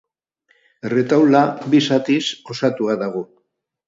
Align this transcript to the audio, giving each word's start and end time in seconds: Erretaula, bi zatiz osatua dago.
Erretaula, 0.87 1.41
bi 1.73 1.81
zatiz 1.89 2.21
osatua 2.55 2.97
dago. 3.03 3.23